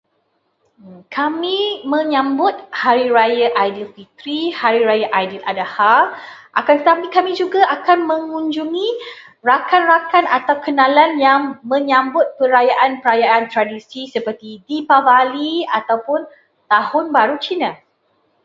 [1.15, 1.57] Kami
[1.93, 5.95] menyambut Hari Raya Aidilfitri, Hari Raya Aidiladha,
[6.59, 8.89] akan tetapi kami juga akan mengunjungi
[9.49, 11.41] rakan-rakan atau kenalan yang
[11.73, 12.97] menyambut perayaan
[13.53, 16.19] tradisi seperti Depavali ataupun
[16.71, 17.71] Tahun Baru Cina.